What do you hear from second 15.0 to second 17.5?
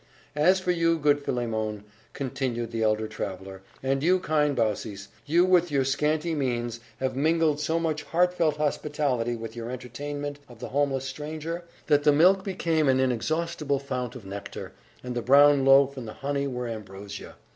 and the brown loaf and the honey were ambrosia.